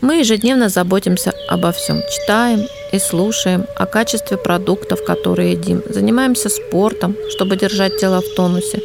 Мы 0.00 0.20
ежедневно 0.20 0.70
заботимся 0.70 1.34
обо 1.48 1.72
всем, 1.72 2.02
читаем 2.10 2.66
и 2.90 2.98
слушаем 2.98 3.66
о 3.76 3.84
качестве 3.84 4.38
продуктов, 4.38 5.04
которые 5.04 5.52
едим, 5.52 5.82
занимаемся 5.88 6.48
спортом, 6.48 7.14
чтобы 7.30 7.56
держать 7.56 7.98
тело 7.98 8.22
в 8.22 8.34
тонусе, 8.34 8.80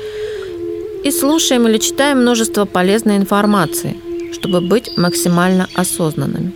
и 1.05 1.11
слушаем 1.11 1.67
или 1.67 1.77
читаем 1.77 2.21
множество 2.21 2.65
полезной 2.65 3.15
информации, 3.15 3.95
чтобы 4.33 4.59
быть 4.59 4.97
максимально 4.97 5.69
осознанными. 5.73 6.51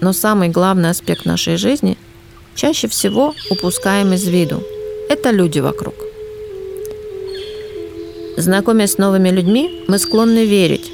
Но 0.00 0.12
самый 0.12 0.50
главный 0.50 0.90
аспект 0.90 1.24
нашей 1.24 1.56
жизни 1.56 1.98
чаще 2.54 2.86
всего 2.86 3.34
упускаем 3.50 4.12
из 4.12 4.26
виду– 4.28 4.62
это 5.08 5.32
люди 5.32 5.58
вокруг. 5.58 5.94
Знакомясь 8.36 8.92
с 8.92 8.98
новыми 8.98 9.30
людьми, 9.30 9.84
мы 9.88 9.98
склонны 9.98 10.46
верить, 10.46 10.92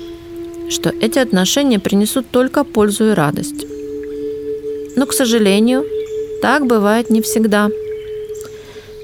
что 0.69 0.91
эти 1.01 1.19
отношения 1.19 1.79
принесут 1.79 2.30
только 2.30 2.65
пользу 2.65 3.11
и 3.11 3.15
радость. 3.15 3.66
Но, 4.97 5.06
к 5.06 5.12
сожалению, 5.12 5.84
так 6.42 6.66
бывает 6.66 7.11
не 7.11 7.23
всегда. 7.23 7.69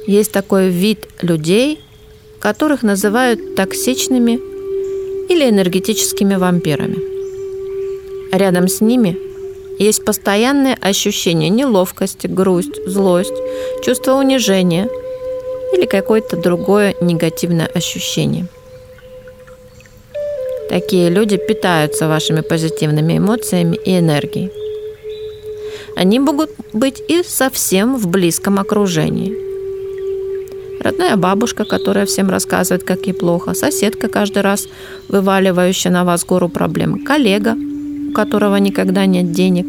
Есть 0.06 0.32
такой 0.32 0.68
вид 0.68 1.06
людей, 1.20 1.80
которых 2.40 2.82
называют 2.82 3.54
токсичными 3.54 4.40
или 5.30 5.48
энергетическими 5.48 6.34
вампирами. 6.34 6.98
Рядом 8.32 8.66
с 8.66 8.80
ними 8.80 9.16
есть 9.78 10.04
постоянное 10.04 10.76
ощущение 10.80 11.50
неловкости, 11.50 12.26
грусть, 12.26 12.86
злость, 12.86 13.34
чувство 13.84 14.14
унижения 14.14 14.88
или 15.74 15.86
какое-то 15.86 16.36
другое 16.36 16.94
негативное 17.00 17.66
ощущение– 17.66 18.46
Такие 20.72 21.10
люди 21.10 21.36
питаются 21.36 22.08
вашими 22.08 22.40
позитивными 22.40 23.18
эмоциями 23.18 23.78
и 23.84 23.98
энергией. 23.98 24.50
Они 25.96 26.18
могут 26.18 26.48
быть 26.72 27.02
и 27.08 27.22
совсем 27.22 27.98
в 27.98 28.08
близком 28.08 28.58
окружении. 28.58 29.36
Родная 30.80 31.16
бабушка, 31.16 31.66
которая 31.66 32.06
всем 32.06 32.30
рассказывает, 32.30 32.84
как 32.84 33.06
ей 33.06 33.12
плохо, 33.12 33.52
соседка, 33.52 34.08
каждый 34.08 34.40
раз 34.40 34.66
вываливающая 35.08 35.90
на 35.90 36.06
вас 36.06 36.24
гору 36.24 36.48
проблем, 36.48 37.04
коллега, 37.04 37.54
у 38.08 38.14
которого 38.14 38.56
никогда 38.56 39.04
нет 39.04 39.30
денег. 39.30 39.66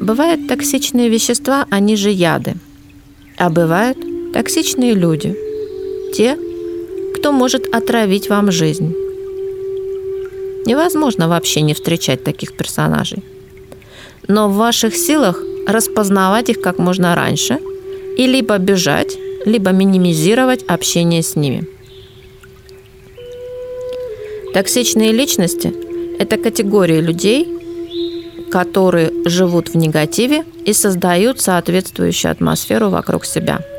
Бывают 0.00 0.46
токсичные 0.46 1.08
вещества, 1.08 1.66
они 1.70 1.96
же 1.96 2.10
яды. 2.10 2.54
А 3.36 3.50
бывают 3.50 3.98
токсичные 4.32 4.94
люди, 4.94 5.34
те, 6.14 6.38
кто 7.26 7.32
может 7.32 7.66
отравить 7.74 8.28
вам 8.28 8.52
жизнь. 8.52 8.94
Невозможно 10.64 11.28
вообще 11.28 11.60
не 11.60 11.74
встречать 11.74 12.22
таких 12.22 12.56
персонажей. 12.56 13.24
Но 14.28 14.48
в 14.48 14.54
ваших 14.54 14.94
силах 14.94 15.42
распознавать 15.66 16.50
их 16.50 16.60
как 16.60 16.78
можно 16.78 17.16
раньше 17.16 17.58
и 18.16 18.28
либо 18.28 18.56
бежать, 18.58 19.18
либо 19.44 19.72
минимизировать 19.72 20.62
общение 20.68 21.24
с 21.24 21.34
ними. 21.34 21.66
Токсичные 24.54 25.10
личности– 25.10 25.74
это 26.20 26.36
категории 26.36 27.00
людей, 27.00 27.48
которые 28.52 29.10
живут 29.24 29.70
в 29.70 29.76
негативе 29.76 30.44
и 30.64 30.72
создают 30.72 31.40
соответствующую 31.40 32.30
атмосферу 32.30 32.88
вокруг 32.88 33.24
себя– 33.24 33.64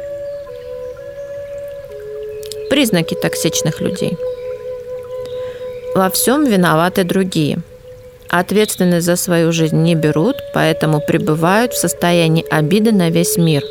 Признаки 2.70 3.16
токсичных 3.16 3.80
людей. 3.80 4.18
Во 5.96 6.10
всем 6.10 6.46
виноваты 6.46 7.06
другие. 7.06 7.60
Ответственность 8.30 9.06
за 9.06 9.16
свою 9.16 9.54
жизнь 9.54 9.78
не 9.78 9.96
берут, 9.96 10.36
поэтому 10.54 11.00
пребывают 11.00 11.74
в 11.74 11.78
состоянии 11.78 12.46
обиды 12.50 12.92
на 12.92 13.10
весь 13.10 13.38
мир 13.38 13.64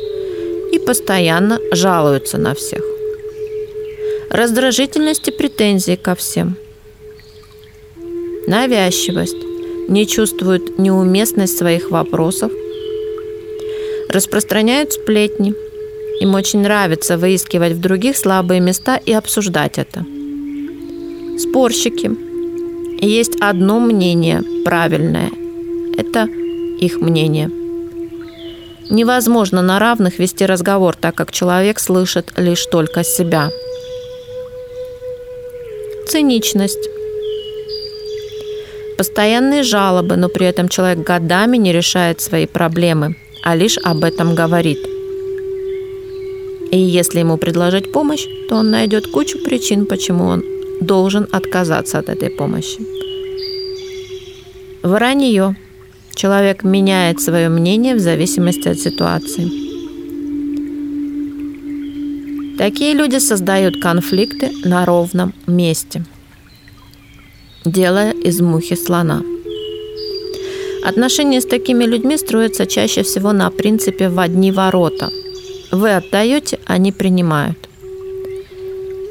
и 0.71 0.79
постоянно 0.79 1.59
жалуются 1.71 2.39
на 2.39 2.55
всех. 2.55 2.81
Раздражительность 4.31 5.27
и 5.27 5.31
претензии 5.31 5.95
ко 5.95 6.15
всем. 6.15 6.57
Навязчивость. 8.47 9.37
Не 9.87 10.07
чувствуют 10.07 10.79
неуместность 10.79 11.57
своих 11.57 11.91
вопросов. 11.91 12.51
Распространяют 14.09 14.93
сплетни– 14.93 15.53
им 16.19 16.33
очень 16.33 16.61
нравится 16.61 17.17
выискивать 17.17 17.73
в 17.73 17.79
других 17.79 18.17
слабые 18.17 18.59
места 18.59 18.97
и 18.97 19.13
обсуждать 19.13 19.77
это. 19.77 20.03
Спорщики. 21.37 22.11
Есть 22.99 23.35
одно 23.39 23.79
мнение 23.79 24.41
правильное. 24.65 25.29
Это 25.95 26.27
их 26.79 26.99
мнение. 26.99 27.51
Невозможно 28.89 29.61
на 29.61 29.79
равных 29.79 30.17
вести 30.17 30.45
разговор, 30.45 30.95
так 30.95 31.13
как 31.13 31.31
человек 31.31 31.79
слышит 31.79 32.33
лишь 32.37 32.65
только 32.65 33.03
себя. 33.03 33.49
Циничность. 36.07 36.89
Постоянные 38.97 39.61
жалобы, 39.61 40.15
но 40.15 40.29
при 40.29 40.47
этом 40.47 40.69
человек 40.69 41.05
годами 41.05 41.57
не 41.57 41.71
решает 41.71 42.21
свои 42.21 42.47
проблемы, 42.47 43.15
а 43.43 43.55
лишь 43.55 43.77
об 43.83 44.03
этом 44.03 44.33
говорит– 44.33 44.79
и 46.71 46.77
если 46.77 47.19
ему 47.19 47.37
предложить 47.37 47.91
помощь, 47.91 48.25
то 48.49 48.55
он 48.55 48.71
найдет 48.71 49.07
кучу 49.07 49.39
причин, 49.39 49.85
почему 49.85 50.25
он 50.25 50.43
должен 50.81 51.27
отказаться 51.31 51.99
от 51.99 52.09
этой 52.09 52.29
помощи. 52.29 52.79
Вранье. 54.83 55.55
Человек 56.13 56.63
меняет 56.63 57.21
свое 57.21 57.47
мнение 57.49 57.93
в 57.95 57.99
зависимости 57.99 58.67
от 58.67 58.79
ситуации. 58.79 59.67
Такие 62.57 62.93
люди 62.95 63.19
создают 63.19 63.79
конфликты 63.79 64.49
на 64.65 64.83
ровном 64.83 65.33
месте, 65.45 66.03
делая 67.65 68.13
из 68.13 68.41
мухи 68.41 68.75
слона. 68.75 69.21
Отношения 70.83 71.39
с 71.39 71.45
такими 71.45 71.83
людьми 71.83 72.17
строятся 72.17 72.65
чаще 72.65 73.03
всего 73.03 73.31
на 73.31 73.51
принципе 73.51 74.09
«в 74.09 74.19
одни 74.19 74.51
ворота», 74.51 75.11
вы 75.77 75.95
отдаете, 75.95 76.59
они 76.65 76.91
принимают. 76.91 77.57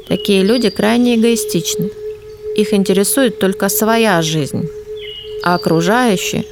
Такие 0.07 0.43
люди 0.43 0.69
крайне 0.69 1.15
эгоистичны. 1.15 1.89
Их 2.55 2.73
интересует 2.73 3.39
только 3.39 3.69
своя 3.69 4.21
жизнь, 4.21 4.67
а 5.43 5.55
окружающие 5.55 6.45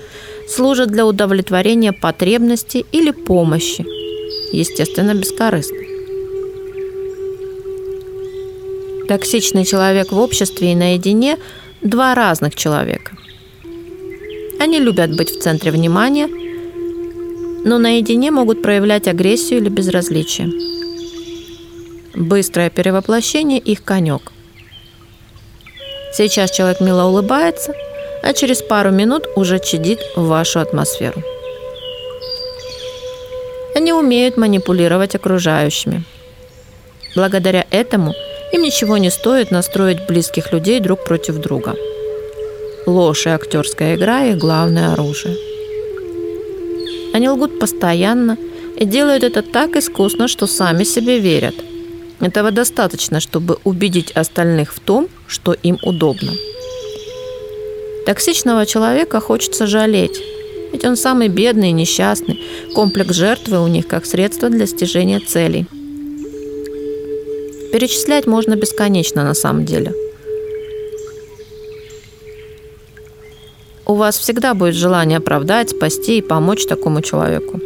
служат 0.47 0.89
для 0.89 1.05
удовлетворения 1.05 1.91
потребностей 1.91 2.85
или 2.91 3.11
помощи, 3.11 3.85
естественно, 4.51 5.13
бескорыстно. 5.13 5.79
Токсичный 9.07 9.65
человек 9.65 10.11
в 10.11 10.19
обществе 10.19 10.71
и 10.71 10.75
наедине– 10.75 11.37
два 11.81 12.15
разных 12.15 12.55
человека. 12.55 13.11
Они 14.59 14.79
любят 14.79 15.15
быть 15.15 15.29
в 15.29 15.39
центре 15.41 15.71
внимания– 15.71 16.29
но 17.65 17.79
наедине 17.79 18.31
могут 18.31 18.61
проявлять 18.61 19.07
агрессию 19.07 19.59
или 19.59 19.69
безразличие. 19.69 20.51
Быстрое 22.13 22.69
перевоплощение– 22.69 23.59
их 23.73 23.83
конек. 23.83 24.31
Сейчас 26.13 26.51
человек 26.51 26.79
мило 26.79 27.05
улыбается, 27.05 27.73
а 28.21 28.33
через 28.33 28.61
пару 28.61 28.91
минут 28.91 29.23
уже 29.35 29.59
чадит 29.59 29.99
в 30.15 30.27
вашу 30.27 30.59
атмосферу. 30.59 31.21
Они 33.75 33.91
умеют 33.91 34.37
манипулировать 34.37 35.15
окружающими. 35.15 36.03
Благодаря 37.15 37.65
этому 37.71 38.13
им 38.53 38.61
ничего 38.61 38.97
не 38.97 39.09
стоит 39.09 39.49
настроить 39.49 40.05
близких 40.07 40.53
людей 40.53 40.79
друг 40.79 41.03
против 41.03 41.37
друга. 41.37 41.75
Ложь 42.85 43.25
и 43.25 43.29
актерская 43.29 43.95
игра– 43.95 44.23
их 44.25 44.37
главное 44.37 44.93
оружие– 44.93 45.35
они 47.15 47.29
лгут 47.29 47.59
постоянно 47.59 48.37
и 48.77 48.83
делают 48.83 49.23
это 49.23 49.41
так 49.41 49.77
искусно, 49.77 50.27
что 50.27 50.47
сами 50.47 50.83
себе 50.83 51.17
верят. 51.17 51.55
Этого 52.19 52.51
достаточно, 52.51 53.21
чтобы 53.21 53.57
убедить 53.63 54.11
остальных 54.11 54.73
в 54.73 54.81
том, 54.81 55.07
что 55.25 55.53
им 55.53 55.77
удобно. 55.81 56.33
Токсичного 58.05 58.65
человека 58.65 59.21
хочется 59.21 59.65
жалеть, 59.65 60.21
ведь 60.73 60.83
он 60.83 60.97
самый 60.97 61.29
бедный 61.29 61.69
и 61.69 61.71
несчастный. 61.73 62.43
Комплекс 62.73 63.15
жертвы 63.15 63.63
у 63.63 63.67
них 63.67 63.87
как 63.87 64.05
средство 64.05 64.49
для 64.49 64.59
достижения 64.59 65.21
целей. 65.21 65.67
Перечислять 67.71 68.27
можно 68.27 68.55
бесконечно 68.57 69.23
на 69.23 69.33
самом 69.33 69.63
деле– 69.63 69.93
у 73.85 73.93
вас 73.93 74.17
всегда 74.17 74.53
будет 74.53 74.75
желание 74.75 75.19
оправдать, 75.19 75.69
спасти 75.69 76.17
и 76.17 76.21
помочь 76.21 76.65
такому 76.65 77.01
человеку. 77.01 77.59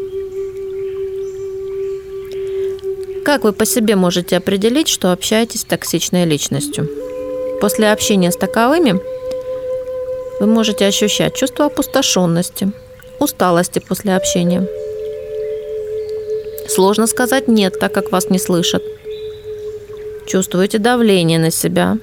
Как 3.24 3.44
вы 3.44 3.54
по 3.54 3.66
себе 3.66 3.96
можете 3.96 4.38
определить, 4.38 4.88
что 4.88 5.12
общаетесь 5.12 5.62
с 5.62 5.66
токсичной 5.66 6.26
личностью? 6.26 6.90
После 7.62 7.92
общения 7.92 8.32
с 8.32 8.38
таковыми 8.38 9.00
Вы 10.40 10.48
можете 10.48 10.88
ощущать 10.88 11.36
чувство 11.36 11.66
опустошенности, 11.66 12.72
усталости 13.20 13.80
после 13.80 14.16
общения. 14.16 14.66
Сложно 16.70 17.08
сказать 17.08 17.48
«нет», 17.50 17.78
так 17.80 17.94
как 17.94 18.12
вас 18.12 18.30
не 18.30 18.40
слышат. 18.40 18.82
Чувствуете 20.28 20.78
давление 20.78 21.40
на 21.40 21.52
себя. 21.52 21.98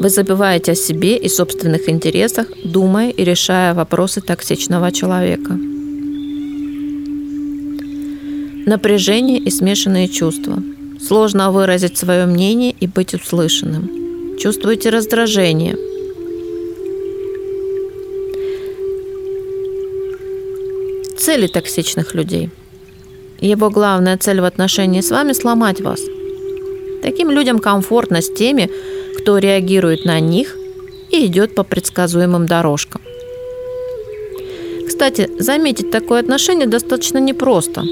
Вы 0.00 0.08
забываете 0.08 0.72
о 0.72 0.74
себе 0.74 1.18
и 1.18 1.28
собственных 1.28 1.90
интересах, 1.90 2.46
думая 2.64 3.10
и 3.10 3.22
решая 3.22 3.74
вопросы 3.74 4.22
токсичного 4.22 4.92
человека. 4.92 5.58
Напряжение 8.64 9.38
и 9.38 9.50
смешанные 9.50 10.08
чувства. 10.08 10.62
Сложно 11.06 11.52
выразить 11.52 11.98
свое 11.98 12.24
мнение 12.24 12.74
и 12.80 12.86
быть 12.86 13.12
услышанным. 13.12 14.38
Чувствуете 14.38 14.88
раздражение. 14.88 15.76
Цели 21.18 21.46
токсичных 21.46 22.14
людей. 22.14 22.48
Его 23.42 23.68
главная 23.68 24.16
цель 24.16 24.40
в 24.40 24.44
отношении 24.44 25.02
с 25.02 25.10
вами– 25.10 25.32
сломать 25.34 25.82
вас. 25.82 26.00
Таким 27.02 27.30
людям 27.30 27.58
комфортно 27.58 28.22
с 28.22 28.32
теми, 28.32 28.70
кто 29.18 29.38
реагирует 29.38 30.04
на 30.04 30.20
них 30.20 30.56
и 31.10 31.26
идет 31.26 31.54
по 31.54 31.62
предсказуемым 31.62 32.46
дорожкам. 32.46 33.02
Кстати, 34.86 35.30
заметить 35.38 35.90
такое 35.90 36.20
отношение 36.20 36.66
достаточно 36.66 37.18
непросто. 37.18 37.82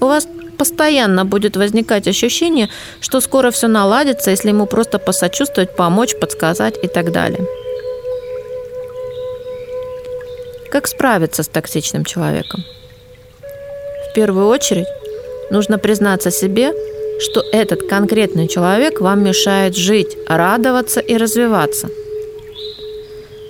У 0.00 0.04
вас 0.04 0.28
постоянно 0.56 1.24
будет 1.24 1.56
возникать 1.56 2.06
ощущение, 2.06 2.68
что 3.00 3.20
скоро 3.20 3.50
все 3.50 3.68
наладится, 3.68 4.30
если 4.30 4.48
ему 4.48 4.66
просто 4.66 4.98
посочувствовать, 4.98 5.74
помочь, 5.74 6.16
подсказать 6.20 6.74
и 6.82 6.88
так 6.88 7.12
далее. 7.12 7.46
Как 10.70 10.86
справиться 10.86 11.42
с 11.42 11.48
токсичным 11.48 12.04
человеком? 12.04 12.62
В 14.10 14.14
первую 14.14 14.48
очередь 14.48 14.86
нужно 15.50 15.78
признаться 15.78 16.30
себе, 16.30 16.72
что 17.20 17.44
этот 17.52 17.82
конкретный 17.88 18.48
человек 18.48 19.00
вам 19.00 19.24
мешает 19.24 19.76
жить, 19.76 20.16
радоваться 20.26 21.00
и 21.00 21.16
развиваться. 21.16 21.90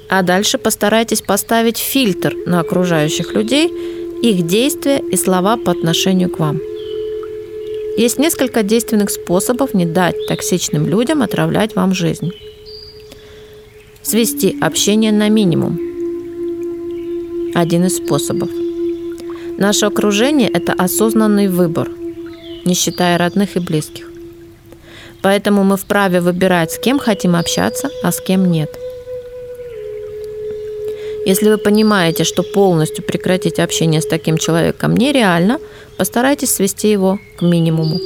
А 0.09 0.23
дальше 0.23 0.59
постарайтесь 0.59 1.21
поставить 1.21 1.79
фильтр 1.79 2.35
на 2.47 2.61
окружающих 2.61 3.35
людей, 3.35 3.73
их 4.23 4.47
действия 4.47 4.99
и 4.99 5.17
слова 5.17 5.57
по 5.57 5.71
отношению 5.71 6.31
к 6.31 6.39
вам– 6.39 6.61
есть 7.99 8.17
несколько 8.17 8.63
действенных 8.63 9.11
способов 9.11 9.75
не 9.75 9.85
дать 9.85 10.15
токсичным 10.29 10.87
людям 10.87 11.21
отравлять 11.21 11.75
вам 11.75 11.95
жизнь. 11.95 12.31
Свести 14.03 14.57
общение 14.61 15.11
на 15.11 15.29
минимум. 15.29 15.81
Один 17.57 17.87
из 17.87 17.97
способов. 17.97 18.51
Наше 19.59 19.87
окружение– 19.87 20.49
это 20.55 20.75
осознанный 20.75 21.49
выбор, 21.49 21.91
не 22.69 22.75
считая 22.75 23.19
родных 23.19 23.57
и 23.57 23.61
близких. 23.61 24.09
Поэтому 25.23 25.65
мы 25.65 25.77
вправе 25.77 26.21
выбирать, 26.21 26.71
с 26.71 26.79
кем 26.79 27.01
хотим 27.01 27.35
общаться, 27.35 27.91
а 28.05 28.13
с 28.13 28.21
кем 28.21 28.49
нет. 28.53 28.71
Если 31.27 31.51
вы 31.51 31.59
понимаете, 31.59 32.23
что 32.23 32.45
полностью 32.45 33.05
прекратить 33.05 33.59
общение 33.59 34.01
с 34.01 34.07
таким 34.07 34.39
человеком 34.39 34.97
нереально, 34.97 35.59
Постарайтесь 35.99 36.55
свести 36.55 36.93
его 36.93 37.19
к 37.37 37.43
минимуму. 37.43 37.99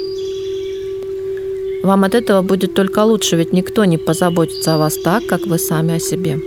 Вам 1.82 2.04
от 2.04 2.14
этого 2.14 2.40
будет 2.40 2.74
только 2.74 3.00
лучше, 3.00 3.36
ведь 3.36 3.52
никто 3.52 3.84
не 3.84 3.98
позаботится 3.98 4.74
о 4.74 4.78
вас 4.78 4.96
так, 4.96 5.26
как 5.26 5.42
вы 5.42 5.58
сами 5.58 5.96
о 5.96 6.00
себе. 6.00 6.40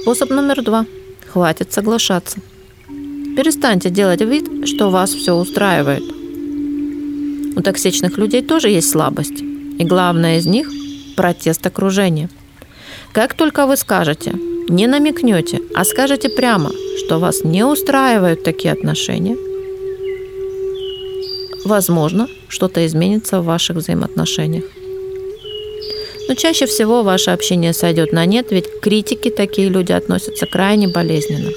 Способ 0.00 0.30
номер 0.30 0.64
два. 0.64 0.84
Хватит 1.32 1.72
соглашаться. 1.72 2.38
Перестаньте 3.38 3.88
делать 3.88 4.20
вид, 4.20 4.66
что 4.66 4.90
вас 4.90 5.14
все 5.14 5.32
устраивает. 5.32 6.02
У 7.56 7.62
токсичных 7.62 8.18
людей 8.18 8.42
тоже 8.42 8.68
есть 8.68 8.90
слабости. 8.90 9.44
И 9.78 9.84
главное 9.84 10.38
из 10.38 10.46
них– 10.46 10.68
протест 11.16 11.64
окружения. 11.64 12.30
Как 13.12 13.34
только 13.34 13.68
вы 13.68 13.76
скажете, 13.76 14.32
не 14.68 14.88
намекнете, 14.88 15.60
а 15.72 15.84
скажете 15.84 16.28
прямо– 16.28 16.72
что 16.98 17.20
вас 17.20 17.44
не 17.44 17.62
устраивают 17.62 18.42
такие 18.42 18.72
отношения, 18.72 19.36
возможно, 21.64 22.26
что-то 22.48 22.84
изменится 22.84 23.40
в 23.40 23.44
ваших 23.44 23.76
взаимоотношениях. 23.76 24.64
Но 26.28 26.34
чаще 26.34 26.66
всего 26.66 27.04
ваше 27.04 27.30
общение 27.30 27.72
сойдет 27.72 28.12
на 28.12 28.26
нет, 28.26 28.48
ведь 28.50 28.66
к 28.66 28.80
критике 28.80 29.30
такие 29.30 29.68
люди 29.68 29.92
относятся 29.92 30.46
крайне 30.46 30.88
болезненно. 30.88 31.50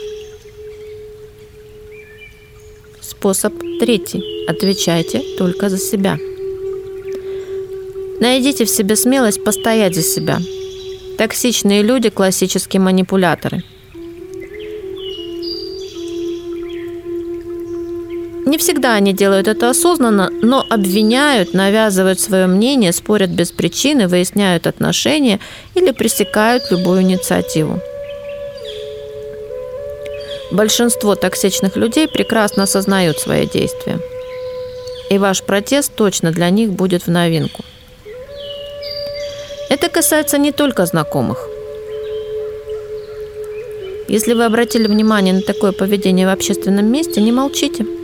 Способ 3.21 3.53
третий. 3.79 4.23
Отвечайте 4.47 5.21
только 5.37 5.69
за 5.69 5.77
себя. 5.77 6.17
Найдите 8.19 8.65
в 8.65 8.69
себе 8.71 8.95
смелость 8.95 9.43
постоять 9.43 9.93
за 9.93 10.01
себя. 10.01 10.39
Токсичные 11.19 11.83
люди– 11.83 12.09
классические 12.09 12.81
манипуляторы– 12.81 13.63
Не 18.51 18.57
всегда 18.57 18.95
они 18.95 19.13
делают 19.13 19.47
это 19.47 19.69
осознанно, 19.69 20.29
но 20.41 20.65
обвиняют, 20.69 21.53
навязывают 21.53 22.19
свое 22.19 22.47
мнение, 22.47 22.91
спорят 22.91 23.29
без 23.29 23.51
причины, 23.51 24.09
выясняют 24.09 24.67
отношения 24.67 25.39
или 25.73 25.91
пресекают 25.91 26.63
любую 26.69 27.03
инициативу. 27.03 27.79
Большинство 30.51 31.15
токсичных 31.15 31.75
людей 31.75 32.07
прекрасно 32.07 32.63
осознают 32.63 33.19
свои 33.19 33.47
действия. 33.47 33.99
И 35.09 35.17
ваш 35.17 35.43
протест 35.43 35.93
точно 35.95 36.31
для 36.31 36.49
них 36.49 36.71
будет 36.71 37.03
в 37.03 37.07
новинку. 37.07 37.63
Это 39.69 39.89
касается 39.89 40.37
не 40.37 40.51
только 40.51 40.85
знакомых. 40.85 41.47
Если 44.07 44.33
вы 44.33 44.45
обратили 44.45 44.87
внимание 44.87 45.33
на 45.33 45.41
такое 45.41 45.71
поведение 45.71 46.27
в 46.27 46.33
общественном 46.33 46.91
месте, 46.91 47.21
не 47.21 47.31
молчите– 47.31 47.85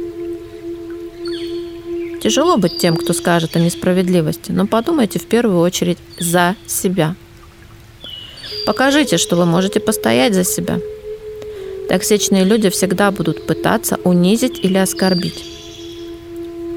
Тяжело 2.21 2.57
быть 2.57 2.77
тем, 2.77 2.97
кто 2.97 3.13
скажет 3.13 3.55
о 3.55 3.59
несправедливости, 3.59 4.51
но 4.51 4.65
подумайте 4.65 5.19
в 5.19 5.27
первую 5.27 5.59
очередь 5.59 5.97
за 6.19 6.55
себя. 6.65 7.15
Покажите, 8.65 9.17
что 9.17 9.35
вы 9.35 9.45
можете 9.45 9.79
постоять 9.79 10.33
за 10.33 10.43
себя. 10.43 10.79
Токсичные 11.89 12.43
люди 12.43 12.69
всегда 12.69 13.11
будут 13.11 13.45
пытаться 13.45 13.99
унизить 14.03 14.59
или 14.63 14.77
оскорбить. 14.77 15.45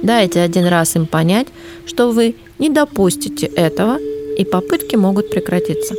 Дайте 0.03 0.41
один 0.41 0.67
раз 0.67 0.97
им 0.97 1.07
понять, 1.07 1.49
что 1.85 2.11
вы 2.11 2.37
не 2.59 2.69
допустите 2.71 3.47
этого, 3.47 3.99
и 4.39 4.45
попытки 4.45 4.97
могут 4.97 5.31
прекратиться. 5.31 5.95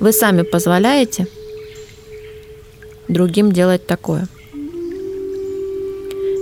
Вы 0.00 0.12
сами 0.12 0.42
позволяете 0.42 1.28
другим 3.08 3.52
делать 3.52 3.86
такое. 3.86 4.26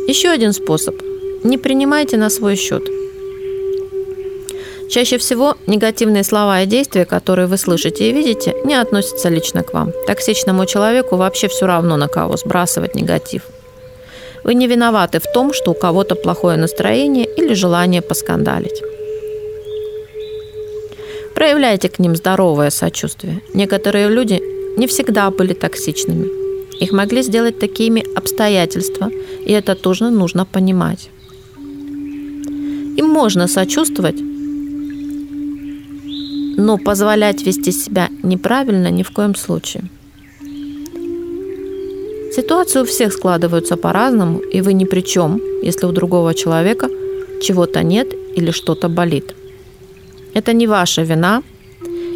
Еще 0.09 0.29
один 0.29 0.53
способ– 0.53 0.95
не 1.45 1.59
принимайте 1.59 2.17
на 2.17 2.31
свой 2.31 2.57
счет. 2.57 2.89
Чаще 4.91 5.19
всего 5.19 5.57
негативные 5.67 6.25
слова 6.25 6.63
и 6.63 6.67
действия, 6.67 7.05
которые 7.05 7.47
вы 7.47 7.57
слышите 7.57 8.09
и 8.09 8.13
видите, 8.13 8.55
не 8.65 8.75
относятся 8.75 9.29
лично 9.29 9.63
к 9.63 9.73
вам. 9.73 9.93
Токсичному 10.07 10.67
человеку 10.67 11.17
вообще 11.17 11.49
все 11.49 11.67
равно 11.67 11.97
на 11.97 12.09
кого 12.09 12.37
сбрасывать 12.37 12.95
негатив. 12.95 13.43
Вы 14.45 14.55
не 14.55 14.67
виноваты 14.67 15.21
в 15.21 15.33
том, 15.33 15.53
что 15.53 15.71
у 15.71 15.75
кого-то 15.75 16.15
плохое 16.15 16.59
настроение 16.59 17.27
или 17.27 17.55
желание 17.55 18.03
поскандалить. 18.03 18.83
Проявляйте 21.35 21.89
к 21.89 21.99
ним 21.99 22.15
здоровое 22.15 22.71
сочувствие. 22.71 23.41
Некоторые 23.55 24.09
люди 24.09 24.41
не 24.77 24.87
всегда 24.87 25.31
были 25.31 25.55
токсичными. 25.55 26.29
Их 26.81 26.93
могли 26.93 27.23
сделать 27.23 27.59
такими 27.59 28.05
обстоятельства, 28.17 29.11
и 29.47 29.53
это 29.53 29.75
тоже 29.75 30.11
нужно 30.11 30.45
понимать. 30.45 31.11
Им 32.97 33.09
можно 33.09 33.49
сочувствовать, 33.49 34.17
но 36.57 36.79
позволять 36.79 37.43
вести 37.43 37.73
себя 37.73 38.09
неправильно 38.23 38.91
ни 38.91 39.03
в 39.03 39.11
коем 39.11 39.35
случае. 39.35 39.85
Ситуации 42.35 42.81
у 42.81 42.85
всех 42.85 43.13
складываются 43.13 43.77
по-разному, 43.77 44.39
и 44.39 44.61
вы 44.61 44.73
ни 44.73 44.85
при 44.85 45.03
чем, 45.03 45.41
если 45.63 45.87
у 45.87 45.93
другого 45.93 46.35
человека 46.35 46.89
чего-то 47.41 47.83
нет 47.83 48.13
или 48.35 48.51
что-то 48.51 48.89
болит. 48.89 49.35
Это 50.35 50.53
не 50.53 50.67
ваша 50.67 51.03
вина, 51.03 51.43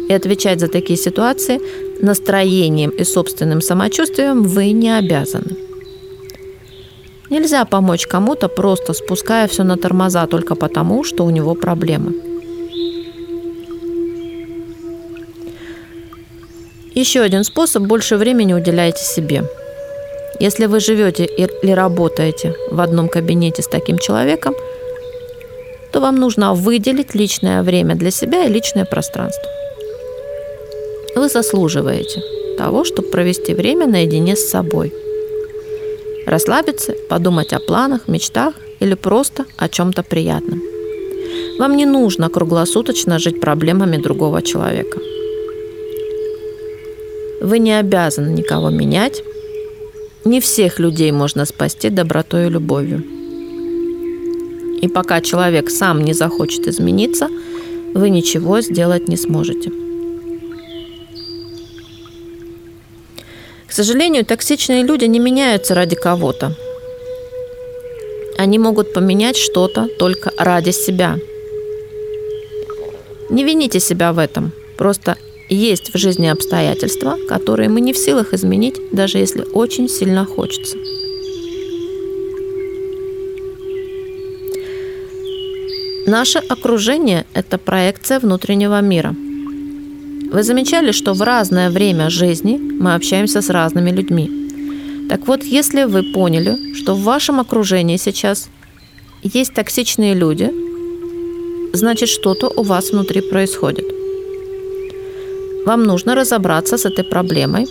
и 0.09 0.13
отвечать 0.13 0.59
за 0.59 0.67
такие 0.67 0.97
ситуации 0.97 1.61
настроением 2.01 2.89
и 2.89 3.03
собственным 3.03 3.61
самочувствием 3.61 4.43
вы 4.43 4.71
не 4.71 4.97
обязаны. 4.97 5.55
Нельзя 7.29 7.63
помочь 7.63 8.07
кому-то, 8.07 8.47
просто 8.47 8.93
спуская 8.93 9.47
все 9.47 9.63
на 9.63 9.77
тормоза 9.77 10.25
только 10.25 10.55
потому, 10.55 11.03
что 11.03 11.25
у 11.25 11.29
него 11.29 11.53
проблемы. 11.53 12.28
Еще 16.99 17.21
один 17.21 17.45
способ– 17.45 17.83
больше 17.87 18.17
времени 18.17 18.53
уделяйте 18.53 19.05
себе. 19.05 19.45
Если 20.41 20.65
вы 20.65 20.81
живете 20.81 21.23
или 21.23 21.71
работаете 21.71 22.53
в 22.71 22.81
одном 22.81 23.07
кабинете 23.07 23.61
с 23.61 23.69
таким 23.69 23.97
человеком, 23.97 24.53
то 25.93 26.01
вам 26.01 26.17
нужно 26.17 26.53
выделить 26.53 27.15
личное 27.15 27.63
время 27.63 27.95
для 27.95 28.11
себя 28.11 28.43
и 28.43 28.51
личное 28.51 28.83
пространство. 28.83 29.49
Вы 31.15 31.29
заслуживаете 31.29 32.21
того, 32.57 32.83
чтобы 32.83 33.07
провести 33.07 33.53
время 33.53 33.87
наедине 33.87 34.35
с 34.35 34.49
собой. 34.49 34.91
Расслабиться, 36.25 36.95
подумать 37.09 37.53
о 37.53 37.59
планах, 37.59 38.09
мечтах 38.09 38.55
или 38.81 38.95
просто 38.95 39.45
о 39.57 39.69
чем-то 39.69 40.03
приятном. 40.03 40.61
Вам 41.59 41.77
не 41.77 41.85
нужно 41.85 42.29
круглосуточно 42.29 43.19
жить 43.19 43.39
проблемами 43.39 43.95
другого 43.95 44.41
человека. 44.41 44.99
Вы 47.41 47.59
не 47.59 47.79
обязаны 47.79 48.29
никого 48.29 48.69
менять. 48.69 49.23
Не 50.25 50.41
всех 50.41 50.79
людей 50.79 51.11
можно 51.11 51.45
спасти 51.45 51.89
добротой 51.89 52.47
и 52.47 52.49
любовью. 52.49 53.03
И 54.81 54.87
пока 54.87 55.21
человек 55.21 55.69
сам 55.69 56.03
не 56.03 56.13
захочет 56.13 56.67
измениться, 56.67 57.29
вы 57.93 58.09
ничего 58.09 58.61
сделать 58.61 59.07
не 59.07 59.17
сможете. 59.17 59.71
К 63.67 63.71
сожалению, 63.71 64.25
токсичные 64.25 64.83
люди 64.83 65.05
не 65.05 65.19
меняются 65.19 65.75
ради 65.75 65.95
кого-то. 65.95 66.55
Они 68.37 68.59
могут 68.59 68.93
поменять 68.93 69.37
что-то 69.37 69.87
только 69.97 70.31
ради 70.37 70.71
себя. 70.71 71.17
Не 73.29 73.43
вините 73.43 73.79
себя 73.79 74.11
в 74.11 74.17
этом. 74.17 74.51
Просто 74.77 75.17
есть 75.49 75.93
в 75.93 75.97
жизни 75.97 76.27
обстоятельства, 76.27 77.17
которые 77.27 77.69
мы 77.69 77.81
не 77.81 77.93
в 77.93 77.97
силах 77.97 78.33
изменить, 78.33 78.75
даже 78.91 79.17
если 79.17 79.45
очень 79.53 79.89
сильно 79.89 80.25
хочется. 80.25 80.77
Наше 86.05 86.39
окружение– 86.39 87.25
это 87.33 87.57
проекция 87.57 88.19
внутреннего 88.19 88.81
мира. 88.81 89.15
Вы 90.31 90.43
замечали, 90.43 90.91
что 90.91 91.13
в 91.13 91.21
разное 91.21 91.69
время 91.69 92.09
жизни 92.09 92.57
мы 92.57 92.95
общаемся 92.95 93.41
с 93.41 93.49
разными 93.49 93.91
людьми. 93.91 95.07
Так 95.09 95.27
вот, 95.27 95.43
если 95.43 95.83
вы 95.83 96.13
поняли, 96.13 96.73
что 96.73 96.95
в 96.95 97.03
вашем 97.03 97.39
окружении 97.39 97.97
сейчас 97.97 98.49
есть 99.23 99.53
токсичные 99.53 100.13
люди, 100.13 100.51
значит 101.73 102.09
что-то 102.09 102.47
у 102.47 102.63
вас 102.63 102.91
внутри 102.91 103.21
происходит. 103.21 103.98
Вам 105.69 105.83
нужно 105.83 106.15
разобраться 106.15 106.77
с 106.77 106.85
этой 106.85 107.03
проблемой. 107.03 107.67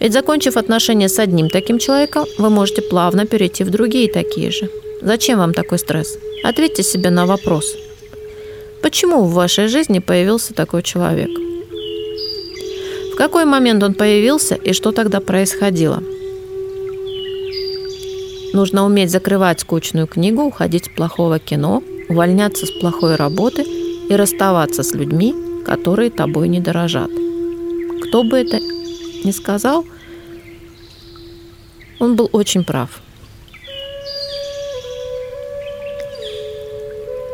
Ведь 0.00 0.12
закончив 0.12 0.56
отношения 0.56 1.08
с 1.08 1.18
одним 1.18 1.48
таким 1.48 1.78
человеком, 1.78 2.26
вы 2.38 2.50
можете 2.50 2.82
плавно 2.82 3.26
перейти 3.26 3.64
в 3.64 3.70
другие 3.70 4.12
такие 4.12 4.50
же– 4.50 4.68
Зачем 5.04 5.38
вам 5.38 5.52
такой 5.52 5.78
стресс? 5.78 6.18
Ответьте 6.42 6.82
себе 6.82 7.10
на 7.10 7.26
вопрос. 7.26 7.76
Почему 8.82 9.24
в 9.24 9.34
вашей 9.34 9.68
жизни 9.68 9.98
появился 9.98 10.54
такой 10.54 10.82
человек? 10.82 11.28
В 13.12 13.16
какой 13.16 13.44
момент 13.44 13.82
он 13.82 13.92
появился 13.92 14.54
и 14.54 14.72
что 14.72 14.92
тогда 14.92 15.20
происходило? 15.20 16.02
Нужно 18.54 18.86
уметь 18.86 19.10
закрывать 19.10 19.60
скучную 19.60 20.06
книгу, 20.06 20.42
уходить 20.42 20.86
с 20.86 20.88
плохого 20.88 21.38
кино, 21.38 21.82
увольняться 22.08 22.64
с 22.64 22.70
плохой 22.70 23.16
работы 23.16 23.62
и 24.08 24.16
расставаться 24.16 24.82
с 24.82 24.94
людьми, 24.94 25.34
которые 25.64 26.10
тобой 26.10 26.48
не 26.48 26.60
дорожат. 26.60 27.10
Кто 28.02 28.22
бы 28.22 28.38
это 28.38 28.60
ни 29.24 29.32
сказал, 29.32 29.84
он 31.98 32.16
был 32.16 32.28
очень 32.32 32.64
прав. 32.64 33.00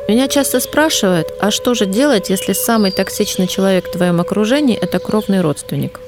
Меня 0.09 0.27
часто 0.27 0.59
спрашивают, 0.59 1.29
а 1.41 1.51
что 1.51 1.75
же 1.75 1.87
делать, 1.87 2.31
если 2.31 2.53
самый 2.53 2.91
токсичный 2.91 3.47
человек 3.47 3.87
в 3.87 3.93
твоем 3.93 4.21
окружении– 4.21 4.77
это 4.81 4.99
кровный 4.99 5.41
родственник? 5.41 6.01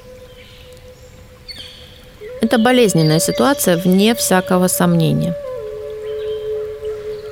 Это 2.40 2.58
болезненная 2.58 3.20
ситуация 3.20 3.76
вне 3.76 4.16
всякого 4.16 4.66
сомнения. 4.66 5.36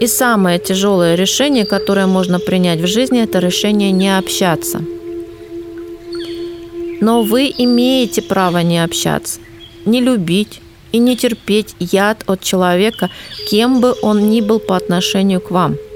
И 0.00 0.06
самое 0.06 0.58
тяжелое 0.58 1.14
решение, 1.14 1.64
которое 1.64 2.06
можно 2.06 2.38
принять 2.38 2.80
в 2.80 2.86
жизни, 2.86 3.22
это 3.22 3.38
решение 3.38 3.92
не 3.92 4.16
общаться. 4.16 4.80
Но 7.00 7.22
вы 7.22 7.52
имеете 7.56 8.22
право 8.22 8.58
не 8.58 8.82
общаться, 8.82 9.40
не 9.84 10.00
любить 10.00 10.60
и 10.92 10.98
не 10.98 11.16
терпеть 11.16 11.74
яд 11.78 12.24
от 12.26 12.42
человека, 12.42 13.10
кем 13.48 13.80
бы 13.80 13.94
он 14.02 14.30
ни 14.30 14.40
был 14.40 14.58
по 14.58 14.76
отношению 14.76 15.40
к 15.40 15.50
вам– 15.50 15.76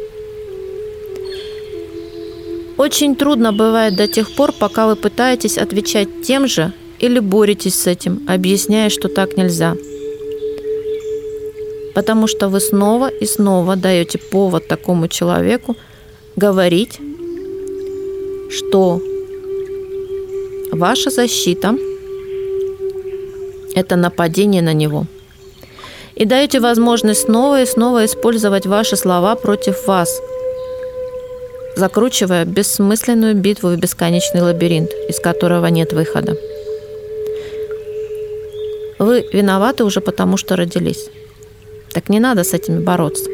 очень 2.77 3.15
трудно 3.15 3.53
бывает 3.53 3.97
до 3.97 4.09
тех 4.09 4.35
пор, 4.35 4.53
пока 4.53 4.87
вы 4.89 4.97
пытаетесь 4.97 5.59
отвечать 5.59 6.23
тем 6.23 6.49
же 6.49 6.73
или 6.99 7.21
боретесь 7.21 7.81
с 7.81 7.87
этим, 7.87 8.23
объясняя, 8.27 8.89
что 8.89 9.09
так 9.09 9.37
нельзя. 9.37 9.77
Потому 11.95 12.27
что 12.27 12.49
вы 12.49 12.61
снова 12.61 13.09
и 13.09 13.27
снова 13.27 13.77
даете 13.77 14.19
повод 14.19 14.69
такому 14.69 15.09
человеку 15.09 15.77
говорить, 16.37 16.99
что 18.51 19.01
ваша 20.73 21.11
защита– 21.11 21.77
это 23.75 23.97
нападение 23.97 24.63
на 24.63 24.73
него. 24.73 25.07
И 26.17 26.25
даете 26.25 26.61
возможность 26.61 27.23
снова 27.23 27.63
и 27.63 27.67
снова 27.67 28.05
использовать 28.05 28.67
ваши 28.67 28.97
слова 28.97 29.35
против 29.35 29.87
вас– 29.87 30.21
закручивая 31.77 32.45
бессмысленную 32.45 33.35
битву 33.35 33.69
в 33.69 33.77
бесконечный 33.77 34.43
лабиринт, 34.43 34.91
из 35.09 35.21
которого 35.21 35.67
нет 35.67 35.93
выхода. 35.93 36.37
Вы 38.99 39.27
виноваты 39.33 39.85
уже 39.85 40.01
потому, 40.01 40.37
что 40.37 40.57
родились. 40.57 41.11
Так 41.95 42.09
не 42.09 42.21
надо 42.21 42.45
с 42.45 42.53
этими 42.53 42.81
бороться. 42.81 43.25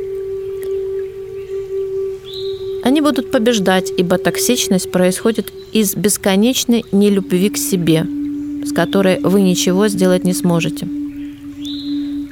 Они 2.84 3.00
будут 3.00 3.30
побеждать, 3.30 3.92
ибо 3.96 4.18
токсичность 4.18 4.90
происходит 4.92 5.52
из 5.72 5.94
бесконечной 5.94 6.84
нелюбви 6.92 7.50
к 7.50 7.56
себе, 7.56 8.06
с 8.64 8.72
которой 8.72 9.20
вы 9.20 9.42
ничего 9.42 9.88
сделать 9.88 10.24
не 10.24 10.34
сможете. 10.34 10.86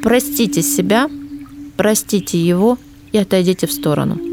Простите 0.02 0.62
себя, 0.62 1.10
простите 1.76 2.38
его 2.38 2.78
и 3.12 3.18
отойдите 3.18 3.66
в 3.66 3.72
сторону– 3.72 4.20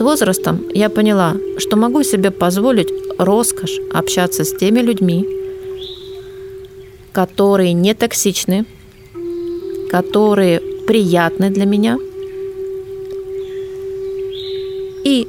с 0.00 0.02
возрастом 0.02 0.64
я 0.72 0.88
поняла, 0.88 1.36
что 1.58 1.76
могу 1.76 2.02
себе 2.04 2.30
позволить 2.30 2.88
роскошь 3.18 3.76
общаться 3.92 4.44
с 4.44 4.56
теми 4.56 4.80
людьми, 4.80 5.26
которые 7.12 7.74
не 7.74 7.92
токсичны, 7.92 8.64
которые 9.90 10.60
приятны 10.86 11.50
для 11.50 11.66
меня, 11.66 11.98
и 15.04 15.26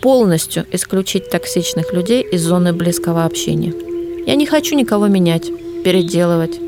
полностью 0.00 0.64
исключить 0.70 1.30
токсичных 1.30 1.92
людей 1.92 2.22
из 2.22 2.42
зоны 2.42 2.72
близкого 2.72 3.24
общения. 3.24 3.74
Я 4.26 4.36
не 4.36 4.46
хочу 4.46 4.76
никого 4.76 5.08
менять, 5.08 5.50
переделывать. 5.84 6.60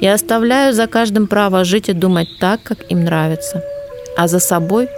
Я 0.00 0.14
оставляю 0.14 0.74
за 0.74 0.86
каждым 0.86 1.26
право 1.26 1.64
жить 1.64 1.88
и 1.88 1.92
думать 1.92 2.28
так, 2.38 2.62
как 2.62 2.90
им 2.90 3.04
нравится, 3.04 3.62
а 4.16 4.28
за 4.28 4.40
собой 4.40 4.88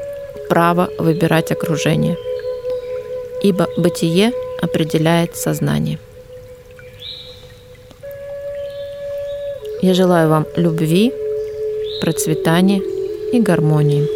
право 0.49 0.91
выбирать 0.99 1.53
окружение, 1.53 2.17
ибо 3.43 3.69
бытие 3.77 4.33
определяет 4.61 5.37
сознание. 5.37 5.99
Я 9.87 9.95
желаю 9.95 10.29
вам 10.29 10.47
любви, 10.57 11.13
процветания 12.01 12.83
и 13.33 13.41
гармонии. 13.41 14.16